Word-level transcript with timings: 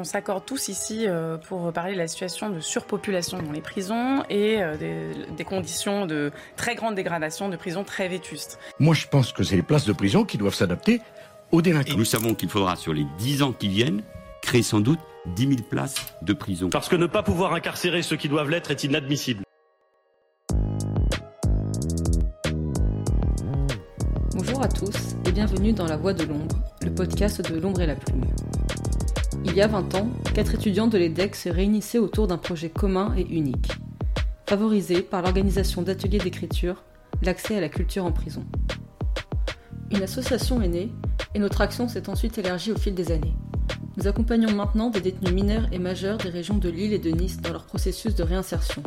on 0.00 0.04
s'accorde 0.04 0.44
tous 0.46 0.68
ici 0.68 1.04
euh, 1.06 1.36
pour 1.36 1.72
parler 1.72 1.92
de 1.92 1.98
la 1.98 2.08
situation 2.08 2.48
de 2.48 2.60
surpopulation 2.60 3.40
dans 3.42 3.52
les 3.52 3.60
prisons 3.60 4.24
et 4.30 4.62
euh, 4.62 4.76
des, 5.36 5.44
conditions 5.44 6.06
de 6.06 6.32
très 6.56 6.74
grande 6.74 6.94
dégradation 6.94 7.48
de 7.48 7.56
prisons 7.56 7.84
très 7.84 8.08
vétustes. 8.08 8.58
Moi, 8.78 8.94
je 8.94 9.06
pense 9.06 9.32
que 9.32 9.42
c'est 9.42 9.56
les 9.56 9.62
places 9.62 9.84
de 9.84 9.92
prison 9.92 10.24
qui 10.24 10.38
doivent 10.38 10.54
s'adapter 10.54 11.02
aux 11.52 11.60
délinquants. 11.60 11.92
Et 11.92 11.96
nous 11.96 12.04
savons 12.04 12.34
qu'il 12.34 12.48
faudra, 12.48 12.76
sur 12.76 12.94
les 12.94 13.06
10 13.18 13.42
ans 13.42 13.52
qui 13.52 13.68
viennent, 13.68 14.02
créer 14.42 14.62
sans 14.62 14.80
doute 14.80 15.00
10 15.26 15.48
000 15.48 15.62
places 15.68 15.96
de 16.22 16.32
prison. 16.32 16.70
Parce 16.70 16.88
que 16.88 16.96
ne 16.96 17.06
pas 17.06 17.22
pouvoir 17.22 17.52
incarcérer 17.52 18.02
ceux 18.02 18.16
qui 18.16 18.28
doivent 18.28 18.48
l'être 18.48 18.70
est 18.70 18.84
inadmissible. 18.84 19.44
Bonjour 24.34 24.62
à 24.62 24.68
tous 24.68 25.16
et 25.26 25.32
bienvenue 25.32 25.72
dans 25.72 25.86
La 25.86 25.98
Voix 25.98 26.14
de 26.14 26.24
l'ombre, 26.24 26.56
le 26.82 26.94
podcast 26.94 27.50
de 27.50 27.58
l'ombre 27.58 27.82
et 27.82 27.86
la 27.86 27.96
plume. 27.96 28.24
Il 29.44 29.54
y 29.54 29.62
a 29.62 29.66
20 29.66 29.94
ans, 29.94 30.08
quatre 30.34 30.54
étudiants 30.54 30.86
de 30.86 30.98
l'EDEC 30.98 31.34
se 31.34 31.48
réunissaient 31.48 31.98
autour 31.98 32.26
d'un 32.26 32.38
projet 32.38 32.68
commun 32.68 33.14
et 33.16 33.26
unique, 33.26 33.72
favorisé 34.46 35.02
par 35.02 35.22
l'organisation 35.22 35.82
d'ateliers 35.82 36.18
d'écriture, 36.18 36.82
l'accès 37.22 37.56
à 37.56 37.60
la 37.60 37.68
culture 37.68 38.04
en 38.04 38.12
prison. 38.12 38.44
Une 39.90 40.02
association 40.02 40.60
est 40.62 40.68
née 40.68 40.92
et 41.34 41.38
notre 41.38 41.60
action 41.60 41.88
s'est 41.88 42.08
ensuite 42.08 42.38
élargie 42.38 42.72
au 42.72 42.78
fil 42.78 42.94
des 42.94 43.12
années. 43.12 43.34
Nous 43.96 44.08
accompagnons 44.08 44.52
maintenant 44.52 44.90
des 44.90 45.00
détenus 45.00 45.32
mineurs 45.32 45.68
et 45.72 45.78
majeurs 45.78 46.18
des 46.18 46.28
régions 46.28 46.58
de 46.58 46.68
Lille 46.68 46.92
et 46.92 46.98
de 46.98 47.10
Nice 47.10 47.40
dans 47.40 47.52
leur 47.52 47.66
processus 47.66 48.14
de 48.14 48.22
réinsertion. 48.22 48.82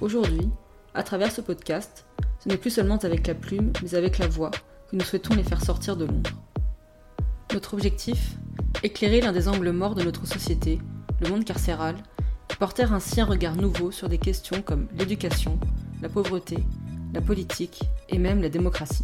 Aujourd'hui, 0.00 0.48
à 0.94 1.02
travers 1.02 1.32
ce 1.32 1.40
podcast, 1.40 2.06
ce 2.40 2.48
n'est 2.48 2.56
plus 2.56 2.70
seulement 2.70 2.98
avec 2.98 3.26
la 3.26 3.34
plume, 3.34 3.72
mais 3.82 3.94
avec 3.94 4.18
la 4.18 4.28
voix 4.28 4.50
que 4.90 4.96
nous 4.96 5.04
souhaitons 5.04 5.34
les 5.34 5.42
faire 5.42 5.64
sortir 5.64 5.96
de 5.96 6.04
l'ombre. 6.04 6.30
Notre 7.52 7.74
objectif 7.74 8.36
Éclairer 8.84 9.20
l'un 9.20 9.32
des 9.32 9.48
angles 9.48 9.72
morts 9.72 9.96
de 9.96 10.04
notre 10.04 10.24
société, 10.24 10.78
le 11.20 11.28
monde 11.28 11.44
carcéral, 11.44 11.96
et 12.48 12.54
porter 12.54 12.84
ainsi 12.92 13.20
un 13.20 13.24
regard 13.24 13.56
nouveau 13.56 13.90
sur 13.90 14.08
des 14.08 14.18
questions 14.18 14.62
comme 14.62 14.86
l'éducation, 14.96 15.58
la 16.00 16.08
pauvreté, 16.08 16.58
la 17.12 17.20
politique 17.20 17.82
et 18.08 18.18
même 18.18 18.40
la 18.40 18.48
démocratie. 18.48 19.02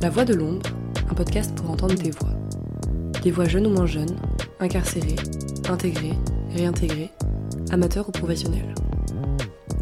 La 0.00 0.10
Voix 0.10 0.24
de 0.24 0.34
l'ombre, 0.34 0.68
un 1.08 1.14
podcast 1.14 1.54
pour 1.54 1.70
entendre 1.70 1.94
des 1.94 2.10
voix. 2.10 2.34
Des 3.22 3.30
voix 3.30 3.46
jeunes 3.46 3.68
ou 3.68 3.70
moins 3.70 3.86
jeunes, 3.86 4.16
incarcérées, 4.58 5.14
intégrées, 5.68 6.18
réintégrées, 6.56 7.12
amateurs 7.70 8.08
ou 8.08 8.12
professionnels. 8.12 8.74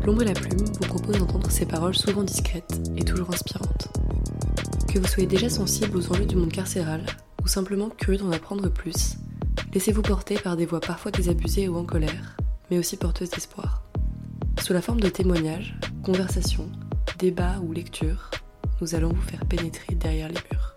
L'ombre 0.05 0.23
et 0.23 0.27
la 0.27 0.35
plume 0.35 0.67
vous 0.67 0.89
propose 0.89 1.19
d'entendre 1.19 1.51
ces 1.51 1.65
paroles 1.65 1.97
souvent 1.97 2.23
discrètes 2.23 2.79
et 2.99 3.05
toujours 3.05 3.31
inspirantes. 3.31 3.89
Que 4.99 5.03
vous 5.05 5.13
soyez 5.13 5.29
déjà 5.29 5.49
sensible 5.49 5.97
aux 5.97 6.11
enjeux 6.11 6.27
du 6.27 6.35
monde 6.35 6.51
carcéral 6.51 7.07
ou 7.41 7.47
simplement 7.47 7.89
curieux 7.89 8.19
d'en 8.19 8.33
apprendre 8.33 8.69
plus, 8.69 9.15
laissez-vous 9.73 10.03
porter 10.03 10.35
par 10.35 10.57
des 10.57 10.67
voix 10.67 10.81
parfois 10.81 11.13
désabusées 11.13 11.69
ou 11.69 11.77
en 11.77 11.85
colère, 11.85 12.37
mais 12.69 12.81
aussi 12.81 12.97
porteuses 12.97 13.31
d'espoir. 13.31 13.85
Sous 14.61 14.73
la 14.73 14.83
forme 14.83 14.99
de 14.99 15.09
témoignages, 15.09 15.79
conversations, 16.03 16.69
débats 17.17 17.61
ou 17.63 17.73
lectures, 17.73 18.29
nous 18.81 18.97
allons 18.97 19.13
vous 19.13 19.23
faire 19.23 19.47
pénétrer 19.47 19.95
derrière 19.95 20.31
les 20.31 20.41
murs. 20.51 20.68